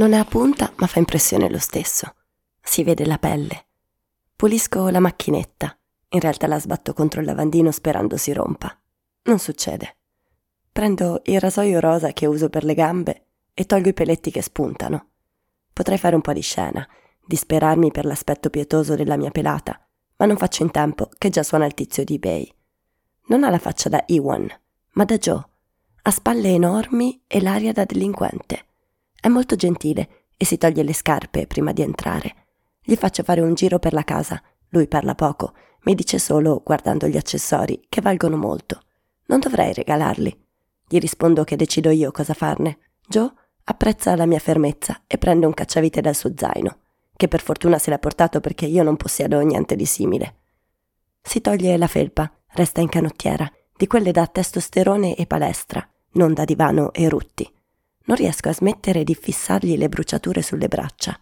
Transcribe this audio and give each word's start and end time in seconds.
Non 0.00 0.14
è 0.14 0.16
a 0.16 0.24
punta, 0.24 0.72
ma 0.76 0.86
fa 0.86 0.98
impressione 0.98 1.50
lo 1.50 1.58
stesso. 1.58 2.14
Si 2.62 2.82
vede 2.82 3.04
la 3.04 3.18
pelle. 3.18 3.66
Pulisco 4.34 4.88
la 4.88 4.98
macchinetta. 4.98 5.78
In 6.08 6.20
realtà 6.20 6.46
la 6.46 6.58
sbatto 6.58 6.94
contro 6.94 7.20
il 7.20 7.26
lavandino 7.26 7.70
sperando 7.70 8.16
si 8.16 8.32
rompa. 8.32 8.74
Non 9.24 9.38
succede. 9.38 9.98
Prendo 10.72 11.20
il 11.24 11.38
rasoio 11.38 11.80
rosa 11.80 12.14
che 12.14 12.24
uso 12.24 12.48
per 12.48 12.64
le 12.64 12.72
gambe 12.72 13.26
e 13.52 13.66
tolgo 13.66 13.90
i 13.90 13.92
peletti 13.92 14.30
che 14.30 14.40
spuntano. 14.40 15.08
Potrei 15.70 15.98
fare 15.98 16.14
un 16.14 16.22
po' 16.22 16.32
di 16.32 16.40
scena, 16.40 16.88
disperarmi 17.26 17.90
per 17.90 18.06
l'aspetto 18.06 18.48
pietoso 18.48 18.94
della 18.94 19.18
mia 19.18 19.30
pelata, 19.30 19.86
ma 20.16 20.24
non 20.24 20.38
faccio 20.38 20.62
in 20.62 20.70
tempo 20.70 21.10
che 21.18 21.28
già 21.28 21.42
suona 21.42 21.66
il 21.66 21.74
tizio 21.74 22.04
di 22.04 22.14
eBay. 22.14 22.50
Non 23.26 23.44
ha 23.44 23.50
la 23.50 23.58
faccia 23.58 23.90
da 23.90 24.02
Iwan, 24.06 24.48
ma 24.92 25.04
da 25.04 25.18
Joe. 25.18 25.44
Ha 26.00 26.10
spalle 26.10 26.48
enormi 26.48 27.22
e 27.26 27.42
l'aria 27.42 27.74
da 27.74 27.84
delinquente. 27.84 28.64
È 29.20 29.28
molto 29.28 29.54
gentile 29.54 30.26
e 30.36 30.46
si 30.46 30.56
toglie 30.56 30.82
le 30.82 30.94
scarpe 30.94 31.46
prima 31.46 31.72
di 31.72 31.82
entrare. 31.82 32.34
Gli 32.82 32.94
faccio 32.94 33.22
fare 33.22 33.42
un 33.42 33.52
giro 33.54 33.78
per 33.78 33.92
la 33.92 34.02
casa. 34.02 34.42
Lui 34.70 34.88
parla 34.88 35.14
poco, 35.14 35.52
mi 35.82 35.94
dice 35.94 36.18
solo, 36.18 36.62
guardando 36.64 37.06
gli 37.06 37.18
accessori, 37.18 37.84
che 37.88 38.00
valgono 38.00 38.36
molto. 38.36 38.80
Non 39.26 39.40
dovrei 39.40 39.74
regalarli. 39.74 40.46
Gli 40.88 40.98
rispondo 40.98 41.44
che 41.44 41.56
decido 41.56 41.90
io 41.90 42.10
cosa 42.10 42.32
farne. 42.32 42.78
Joe 43.06 43.30
apprezza 43.64 44.16
la 44.16 44.26
mia 44.26 44.38
fermezza 44.38 45.02
e 45.06 45.18
prende 45.18 45.44
un 45.44 45.52
cacciavite 45.54 46.00
dal 46.00 46.16
suo 46.16 46.32
zaino, 46.34 46.78
che 47.14 47.28
per 47.28 47.42
fortuna 47.42 47.78
se 47.78 47.90
l'ha 47.90 47.98
portato 47.98 48.40
perché 48.40 48.64
io 48.64 48.82
non 48.82 48.96
possiedo 48.96 49.38
niente 49.40 49.76
di 49.76 49.84
simile. 49.84 50.36
Si 51.20 51.42
toglie 51.42 51.76
la 51.76 51.86
felpa, 51.86 52.32
resta 52.54 52.80
in 52.80 52.88
canottiera, 52.88 53.50
di 53.76 53.86
quelle 53.86 54.12
da 54.12 54.26
testosterone 54.26 55.14
e 55.14 55.26
palestra, 55.26 55.86
non 56.12 56.32
da 56.32 56.44
divano 56.44 56.92
e 56.92 57.08
rutti. 57.08 57.48
Non 58.04 58.16
riesco 58.16 58.48
a 58.48 58.54
smettere 58.54 59.04
di 59.04 59.14
fissargli 59.14 59.76
le 59.76 59.88
bruciature 59.88 60.42
sulle 60.42 60.68
braccia. 60.68 61.18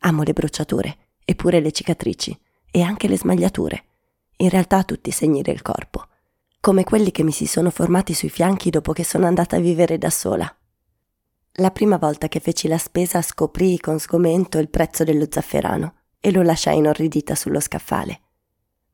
Amo 0.00 0.22
le 0.22 0.32
bruciature, 0.32 0.96
eppure 1.24 1.60
le 1.60 1.72
cicatrici, 1.72 2.38
e 2.70 2.82
anche 2.82 3.08
le 3.08 3.18
smagliature. 3.18 3.84
In 4.36 4.48
realtà 4.48 4.82
tutti 4.84 5.10
i 5.10 5.12
segni 5.12 5.42
del 5.42 5.62
corpo. 5.62 6.06
Come 6.60 6.84
quelli 6.84 7.10
che 7.10 7.22
mi 7.22 7.32
si 7.32 7.46
sono 7.46 7.70
formati 7.70 8.14
sui 8.14 8.30
fianchi 8.30 8.70
dopo 8.70 8.92
che 8.92 9.04
sono 9.04 9.26
andata 9.26 9.56
a 9.56 9.60
vivere 9.60 9.98
da 9.98 10.10
sola. 10.10 10.56
La 11.56 11.70
prima 11.70 11.98
volta 11.98 12.28
che 12.28 12.40
feci 12.40 12.66
la 12.66 12.78
spesa 12.78 13.20
scoprii 13.20 13.78
con 13.78 13.98
sgomento 13.98 14.58
il 14.58 14.70
prezzo 14.70 15.04
dello 15.04 15.26
zafferano 15.28 15.96
e 16.18 16.30
lo 16.30 16.42
lasciai 16.42 16.78
inorridita 16.78 17.34
sullo 17.34 17.60
scaffale. 17.60 18.20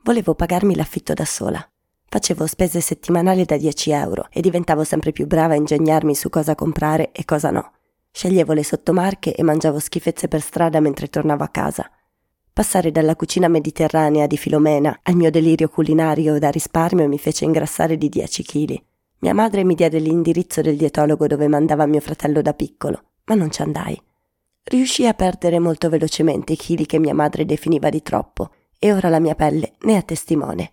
Volevo 0.03 0.35
pagarmi 0.35 0.75
l'affitto 0.75 1.13
da 1.13 1.25
sola. 1.25 1.71
Facevo 2.11 2.47
spese 2.47 2.81
settimanali 2.81 3.45
da 3.45 3.59
10 3.59 3.91
euro 3.91 4.29
e 4.31 4.41
diventavo 4.41 4.83
sempre 4.83 5.13
più 5.13 5.27
brava 5.27 5.53
a 5.53 5.57
ingegnarmi 5.57 6.15
su 6.15 6.31
cosa 6.31 6.55
comprare 6.55 7.13
e 7.13 7.27
cosa 7.27 7.51
no. 7.51 7.73
Sceglievo 8.11 8.55
le 8.55 8.65
sottomarche 8.65 9.35
e 9.35 9.43
mangiavo 9.43 9.79
schifezze 9.79 10.27
per 10.27 10.41
strada 10.41 10.81
mentre 10.81 11.09
tornavo 11.09 11.45
a 11.45 11.49
casa. 11.49 11.91
Passare 12.51 12.91
dalla 12.91 13.15
cucina 13.15 13.47
mediterranea 13.49 14.27
di 14.27 14.39
Filomena 14.39 15.01
al 15.03 15.17
mio 15.17 15.31
delirio 15.31 15.69
culinario 15.69 16.39
da 16.39 16.49
risparmio 16.49 17.07
mi 17.07 17.19
fece 17.19 17.45
ingrassare 17.45 17.99
di 17.99 18.09
10 18.09 18.43
kg. 18.43 18.83
Mia 19.19 19.35
madre 19.35 19.63
mi 19.63 19.75
diede 19.75 19.99
l'indirizzo 19.99 20.63
del 20.63 20.79
dietologo 20.79 21.27
dove 21.27 21.47
mandava 21.47 21.85
mio 21.85 22.01
fratello 22.01 22.41
da 22.41 22.55
piccolo, 22.55 23.03
ma 23.25 23.35
non 23.35 23.51
ci 23.51 23.61
andai. 23.61 24.01
Riuscii 24.65 25.07
a 25.07 25.15
perdere 25.15 25.59
molto 25.59 25.91
velocemente 25.91 26.55
i 26.55 26.57
chili 26.57 26.87
che 26.87 26.99
mia 26.99 27.15
madre 27.15 27.45
definiva 27.45 27.91
di 27.91 28.01
troppo 28.01 28.51
e 28.79 28.95
ora 28.95 29.11
la 29.11 29.21
mia 29.21 29.35
pelle 29.35 29.75
ne 29.81 29.99
è 29.99 30.05
testimone. 30.05 30.73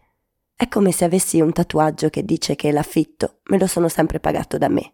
È 0.57 0.69
come 0.69 0.93
se 0.93 1.03
avessi 1.03 1.41
un 1.41 1.51
tatuaggio 1.51 2.09
che 2.09 2.23
dice 2.23 2.55
che 2.55 2.71
l'affitto 2.71 3.39
me 3.49 3.59
lo 3.59 3.67
sono 3.67 3.89
sempre 3.89 4.21
pagato 4.21 4.57
da 4.57 4.69
me. 4.69 4.93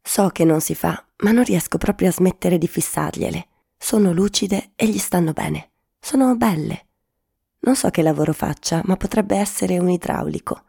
So 0.00 0.28
che 0.28 0.44
non 0.44 0.62
si 0.62 0.74
fa, 0.74 1.06
ma 1.18 1.30
non 1.30 1.44
riesco 1.44 1.76
proprio 1.76 2.08
a 2.08 2.12
smettere 2.12 2.56
di 2.56 2.66
fissargliele. 2.66 3.48
Sono 3.76 4.12
lucide 4.12 4.72
e 4.74 4.88
gli 4.88 4.96
stanno 4.96 5.32
bene. 5.32 5.72
Sono 6.00 6.34
belle. 6.36 6.86
Non 7.60 7.76
so 7.76 7.90
che 7.90 8.00
lavoro 8.00 8.32
faccia, 8.32 8.80
ma 8.86 8.96
potrebbe 8.96 9.36
essere 9.36 9.78
un 9.78 9.90
idraulico. 9.90 10.62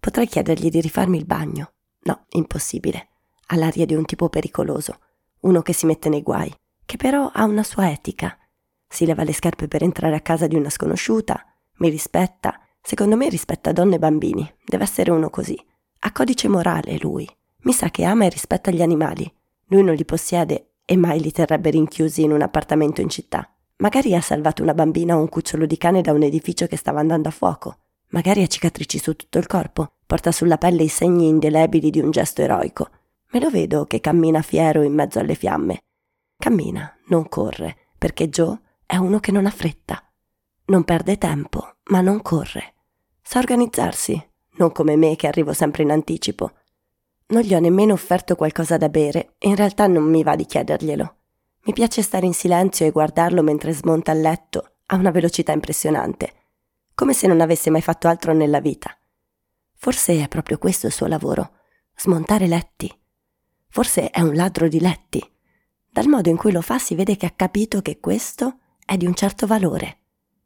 Potrei 0.00 0.26
chiedergli 0.26 0.70
di 0.70 0.80
rifarmi 0.80 1.18
il 1.18 1.26
bagno. 1.26 1.72
No, 2.04 2.24
impossibile. 2.30 3.08
Ha 3.48 3.56
l'aria 3.56 3.84
di 3.84 3.94
un 3.94 4.06
tipo 4.06 4.30
pericoloso, 4.30 4.98
uno 5.40 5.60
che 5.60 5.74
si 5.74 5.84
mette 5.84 6.08
nei 6.08 6.22
guai, 6.22 6.54
che 6.86 6.96
però 6.96 7.30
ha 7.32 7.44
una 7.44 7.62
sua 7.62 7.90
etica. 7.90 8.34
Si 8.86 9.04
leva 9.04 9.24
le 9.24 9.34
scarpe 9.34 9.68
per 9.68 9.82
entrare 9.82 10.16
a 10.16 10.20
casa 10.20 10.46
di 10.46 10.56
una 10.56 10.70
sconosciuta, 10.70 11.44
mi 11.76 11.90
rispetta 11.90 12.58
Secondo 12.80 13.16
me 13.16 13.28
rispetta 13.28 13.72
donne 13.72 13.96
e 13.96 13.98
bambini. 13.98 14.54
Deve 14.64 14.84
essere 14.84 15.10
uno 15.10 15.30
così. 15.30 15.58
Ha 16.00 16.12
codice 16.12 16.48
morale 16.48 16.98
lui. 16.98 17.28
Mi 17.62 17.72
sa 17.72 17.90
che 17.90 18.04
ama 18.04 18.24
e 18.24 18.28
rispetta 18.28 18.70
gli 18.70 18.82
animali. 18.82 19.30
Lui 19.66 19.82
non 19.82 19.94
li 19.94 20.04
possiede 20.04 20.74
e 20.84 20.96
mai 20.96 21.20
li 21.20 21.32
terrebbe 21.32 21.70
rinchiusi 21.70 22.22
in 22.22 22.32
un 22.32 22.42
appartamento 22.42 23.00
in 23.00 23.08
città. 23.08 23.52
Magari 23.76 24.14
ha 24.14 24.20
salvato 24.20 24.62
una 24.62 24.74
bambina 24.74 25.16
o 25.16 25.20
un 25.20 25.28
cucciolo 25.28 25.66
di 25.66 25.76
cane 25.76 26.00
da 26.00 26.12
un 26.12 26.22
edificio 26.22 26.66
che 26.66 26.76
stava 26.76 27.00
andando 27.00 27.28
a 27.28 27.32
fuoco. 27.32 27.76
Magari 28.08 28.42
ha 28.42 28.46
cicatrici 28.46 28.98
su 28.98 29.14
tutto 29.14 29.38
il 29.38 29.46
corpo. 29.46 29.92
Porta 30.06 30.32
sulla 30.32 30.56
pelle 30.56 30.82
i 30.82 30.88
segni 30.88 31.28
indelebili 31.28 31.90
di 31.90 32.00
un 32.00 32.10
gesto 32.10 32.40
eroico. 32.40 32.88
Me 33.32 33.40
lo 33.40 33.50
vedo 33.50 33.84
che 33.84 34.00
cammina 34.00 34.40
fiero 34.40 34.80
in 34.82 34.94
mezzo 34.94 35.18
alle 35.18 35.34
fiamme. 35.34 35.80
Cammina, 36.38 36.96
non 37.08 37.28
corre, 37.28 37.76
perché 37.98 38.30
Joe 38.30 38.58
è 38.86 38.96
uno 38.96 39.20
che 39.20 39.32
non 39.32 39.44
ha 39.44 39.50
fretta. 39.50 40.07
Non 40.70 40.84
perde 40.84 41.16
tempo, 41.16 41.76
ma 41.84 42.02
non 42.02 42.20
corre. 42.20 42.74
Sa 43.22 43.38
organizzarsi, 43.38 44.22
non 44.56 44.70
come 44.70 44.96
me 44.96 45.16
che 45.16 45.26
arrivo 45.26 45.54
sempre 45.54 45.82
in 45.82 45.90
anticipo. 45.90 46.52
Non 47.28 47.40
gli 47.40 47.54
ho 47.54 47.58
nemmeno 47.58 47.94
offerto 47.94 48.36
qualcosa 48.36 48.76
da 48.76 48.90
bere 48.90 49.34
e 49.38 49.48
in 49.48 49.56
realtà 49.56 49.86
non 49.86 50.04
mi 50.04 50.22
va 50.22 50.36
di 50.36 50.44
chiederglielo. 50.44 51.16
Mi 51.62 51.72
piace 51.72 52.02
stare 52.02 52.26
in 52.26 52.34
silenzio 52.34 52.84
e 52.84 52.90
guardarlo 52.90 53.42
mentre 53.42 53.72
smonta 53.72 54.12
il 54.12 54.20
letto 54.20 54.72
a 54.86 54.96
una 54.96 55.10
velocità 55.10 55.52
impressionante, 55.52 56.34
come 56.94 57.14
se 57.14 57.26
non 57.26 57.40
avesse 57.40 57.70
mai 57.70 57.82
fatto 57.82 58.06
altro 58.06 58.34
nella 58.34 58.60
vita. 58.60 58.94
Forse 59.74 60.22
è 60.22 60.28
proprio 60.28 60.58
questo 60.58 60.86
il 60.86 60.92
suo 60.92 61.06
lavoro, 61.06 61.52
smontare 61.96 62.46
letti. 62.46 62.94
Forse 63.68 64.10
è 64.10 64.20
un 64.20 64.34
ladro 64.34 64.68
di 64.68 64.80
letti. 64.80 65.26
Dal 65.90 66.08
modo 66.08 66.28
in 66.28 66.36
cui 66.36 66.52
lo 66.52 66.60
fa 66.60 66.78
si 66.78 66.94
vede 66.94 67.16
che 67.16 67.24
ha 67.24 67.32
capito 67.34 67.80
che 67.80 68.00
questo 68.00 68.58
è 68.84 68.98
di 68.98 69.06
un 69.06 69.14
certo 69.14 69.46
valore. 69.46 70.00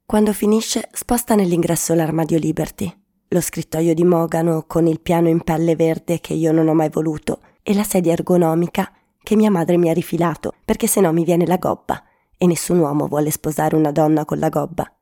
Quando 0.04 0.32
finisce, 0.34 0.88
sposta 0.92 1.34
nell'ingresso 1.34 1.94
l'armadio 1.94 2.38
Liberty, 2.38 2.92
lo 3.28 3.40
scrittoio 3.40 3.94
di 3.94 4.04
Mogano 4.04 4.64
con 4.66 4.86
il 4.86 5.00
piano 5.00 5.28
in 5.28 5.40
pelle 5.40 5.74
verde 5.74 6.20
che 6.20 6.34
io 6.34 6.52
non 6.52 6.68
ho 6.68 6.74
mai 6.74 6.90
voluto 6.90 7.40
e 7.62 7.72
la 7.72 7.82
sedia 7.82 8.12
ergonomica 8.12 8.92
che 9.22 9.36
mia 9.36 9.50
madre 9.50 9.78
mi 9.78 9.88
ha 9.88 9.94
rifilato 9.94 10.52
perché 10.66 10.86
se 10.86 11.00
no 11.00 11.12
mi 11.12 11.24
viene 11.24 11.46
la 11.46 11.56
gobba 11.56 12.02
e 12.36 12.46
nessun 12.46 12.78
uomo 12.80 13.06
vuole 13.06 13.30
sposare 13.30 13.74
una 13.74 13.90
donna 13.90 14.26
con 14.26 14.38
la 14.38 14.50
gobba. 14.50 14.92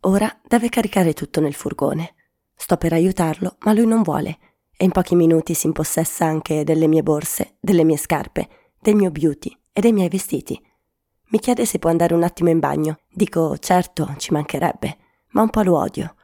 Ora 0.00 0.30
deve 0.46 0.68
caricare 0.68 1.14
tutto 1.14 1.40
nel 1.40 1.54
furgone. 1.54 2.14
Sto 2.54 2.76
per 2.76 2.92
aiutarlo, 2.92 3.56
ma 3.60 3.72
lui 3.72 3.86
non 3.86 4.02
vuole 4.02 4.38
e 4.76 4.84
in 4.84 4.90
pochi 4.90 5.14
minuti 5.14 5.54
si 5.54 5.66
impossessa 5.66 6.26
anche 6.26 6.64
delle 6.64 6.86
mie 6.86 7.02
borse, 7.02 7.56
delle 7.60 7.84
mie 7.84 7.96
scarpe, 7.96 8.48
del 8.78 8.96
mio 8.96 9.10
beauty 9.10 9.56
e 9.72 9.80
dei 9.80 9.92
miei 9.92 10.10
vestiti 10.10 10.60
mi 11.34 11.40
chiede 11.40 11.66
se 11.66 11.80
può 11.80 11.90
andare 11.90 12.14
un 12.14 12.22
attimo 12.22 12.50
in 12.50 12.60
bagno. 12.60 13.00
Dico 13.16 13.56
certo, 13.58 14.14
ci 14.18 14.32
mancherebbe, 14.32 14.96
ma 15.30 15.42
un 15.42 15.50
po' 15.50 15.62
lo 15.62 15.78
odio. 15.78 16.16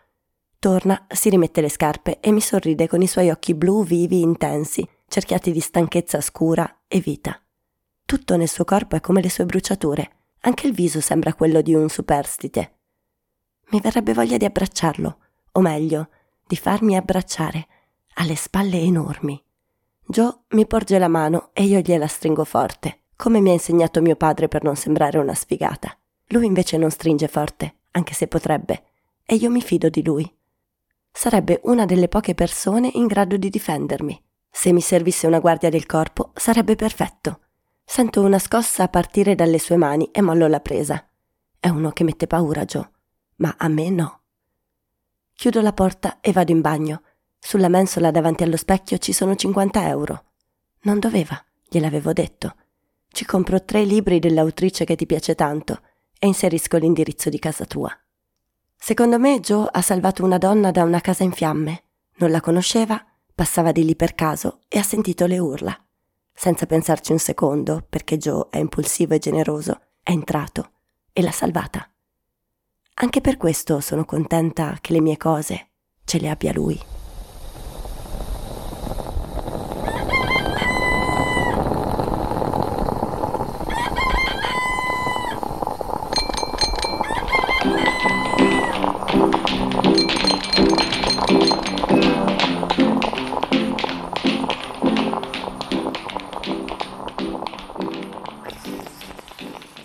Torna, 0.59 1.06
si 1.09 1.31
rimette 1.31 1.60
le 1.60 1.69
scarpe 1.69 2.19
e 2.19 2.33
mi 2.33 2.41
sorride 2.41 2.89
con 2.89 3.01
i 3.01 3.07
suoi 3.07 3.31
occhi 3.31 3.54
blu 3.54 3.84
vivi, 3.84 4.21
intensi, 4.21 4.87
cerchiati 5.07 5.53
di 5.53 5.60
stanchezza 5.60 6.21
scura 6.21 6.83
e 6.89 6.98
vita. 6.98 7.41
Tutto 8.04 8.37
nel 8.37 8.48
suo 8.48 8.65
corpo 8.65 8.97
è 8.97 9.01
come 9.01 9.22
le 9.22 9.31
sue 9.31 9.47
bruciature, 9.47 10.10
anche 10.41 10.66
il 10.66 10.72
viso 10.72 11.01
sembra 11.01 11.34
quello 11.34 11.63
di 11.63 11.75
un 11.75 11.89
superstite. 11.89 12.78
Mi 13.69 13.81
verrebbe 13.81 14.13
voglia 14.13 14.36
di 14.36 14.45
abbracciarlo, 14.45 15.19
o 15.53 15.60
meglio, 15.60 16.09
di 16.45 16.57
farmi 16.57 16.97
abbracciare, 16.97 17.69
ha 18.15 18.25
le 18.25 18.34
spalle 18.34 18.81
enormi. 18.81 19.41
Joe 20.07 20.41
mi 20.48 20.66
porge 20.66 20.98
la 20.98 21.09
mano 21.09 21.51
e 21.53 21.63
io 21.63 21.78
gliela 21.78 22.09
stringo 22.09 22.45
forte 22.45 23.01
come 23.21 23.43
mi 23.43 23.51
ha 23.51 23.53
insegnato 23.53 24.01
mio 24.01 24.16
padre 24.16 24.48
per 24.48 24.63
non 24.63 24.77
sembrare 24.77 25.19
una 25.19 25.34
sfigata. 25.34 25.95
Lui 26.32 26.47
invece 26.47 26.77
non 26.77 26.91
stringe 26.91 27.27
forte, 27.27 27.78
anche 27.92 28.15
se 28.15 28.28
potrebbe, 28.28 28.84
e 29.24 29.34
io 29.34 29.50
mi 29.50 29.60
fido 29.60 29.88
di 29.88 30.03
lui. 30.03 30.32
Sarebbe 31.10 31.60
una 31.65 31.86
delle 31.86 32.06
poche 32.06 32.34
persone 32.34 32.88
in 32.94 33.06
grado 33.06 33.36
di 33.36 33.50
difendermi. 33.50 34.22
Se 34.48 34.72
mi 34.72 34.80
servisse 34.80 35.27
una 35.27 35.41
guardia 35.41 35.71
del 35.71 35.86
corpo, 35.86 36.30
sarebbe 36.34 36.77
perfetto. 36.77 37.41
Sento 37.84 38.22
una 38.22 38.38
scossa 38.38 38.86
partire 38.86 39.34
dalle 39.34 39.59
sue 39.59 39.77
mani 39.77 40.09
e 40.12 40.21
mollo 40.21 40.47
la 40.47 40.60
presa. 40.60 41.04
È 41.59 41.68
uno 41.68 41.91
che 41.91 42.04
mette 42.04 42.28
paura, 42.28 42.65
Joe, 42.65 42.88
ma 43.36 43.54
a 43.59 43.66
me 43.66 43.91
no. 43.91 44.21
Chiudo 45.34 45.60
la 45.60 45.72
porta 45.72 46.21
e 46.21 46.30
vado 46.30 46.53
in 46.53 46.60
bagno. 46.60 47.03
Sulla 47.41 47.68
mensola 47.68 48.12
davanti 48.12 48.44
allo 48.44 48.56
specchio 48.56 48.98
ci 48.98 49.12
sono 49.12 49.34
50 49.34 49.88
euro. 49.88 50.24
Non 50.83 51.00
doveva, 51.00 51.42
gliel'avevo 51.68 52.12
detto. 52.12 52.54
Ci 53.09 53.24
compro 53.24 53.65
tre 53.65 53.83
libri 53.83 54.21
dell'autrice 54.21 54.84
che 54.84 54.94
ti 54.94 55.06
piace 55.06 55.34
tanto 55.34 55.80
e 56.21 56.28
inserisco 56.28 56.77
l'indirizzo 56.77 57.31
di 57.31 57.41
casa 57.41 57.65
tua. 57.65 57.91
Secondo 58.77 59.19
me 59.19 59.41
Joe 59.41 59.67
ha 59.72 59.83
salvato 59.83 60.22
una 60.22 60.39
donna 60.39 60.71
da 60.71 60.84
una 60.84 61.01
casa 61.01 61.25
in 61.25 61.33
fiamme. 61.33 61.83
Non 62.19 62.31
la 62.31 62.41
conosceva, 62.41 63.05
passava 63.34 63.72
di 63.72 63.84
lì 63.84 63.97
per 63.97 64.15
caso 64.15 64.61
e 64.69 64.78
ha 64.78 64.83
sentito 64.84 65.27
le 65.27 65.39
urla. 65.39 65.77
senza 66.33 66.65
pensarci 66.65 67.13
un 67.13 67.19
secondo, 67.19 67.84
perché 67.87 68.17
Joe 68.17 68.47
è 68.49 68.57
impulsivo 68.57 69.13
e 69.13 69.19
generoso, 69.19 69.78
è 70.03 70.11
entrato 70.11 70.71
e 71.13 71.21
l'ha 71.21 71.33
salvata. 71.33 71.87
Anche 72.95 73.21
per 73.21 73.37
questo 73.37 73.81
sono 73.81 74.07
contenta 74.07 74.78
che 74.81 74.95
le 74.95 75.03
mie 75.03 75.19
cose 75.19 75.69
ce 76.05 76.19
le 76.19 76.31
abbia 76.31 76.53
lui. 76.55 76.99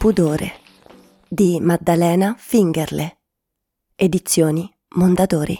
Pudore 0.06 0.60
di 1.28 1.60
Maddalena 1.60 2.36
Fingerle. 2.38 3.22
Edizioni 3.96 4.72
Mondadori. 4.98 5.60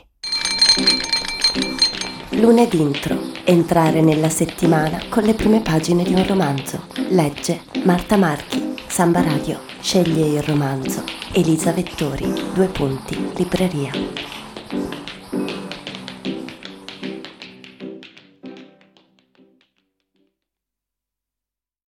Lunedì 2.34 2.80
intro. 2.80 3.20
Entrare 3.44 4.02
nella 4.02 4.30
settimana 4.30 5.02
con 5.10 5.24
le 5.24 5.34
prime 5.34 5.62
pagine 5.62 6.04
di 6.04 6.14
un 6.14 6.28
romanzo. 6.28 6.86
Legge 7.10 7.62
Marta 7.86 8.18
Marchi, 8.18 8.76
Samba 8.86 9.24
Radio. 9.24 9.62
Sceglie 9.82 10.38
il 10.38 10.44
romanzo. 10.44 11.02
Elisa 11.34 11.72
Vettori. 11.72 12.32
Due 12.54 12.68
punti. 12.68 13.16
Libreria. 13.38 13.90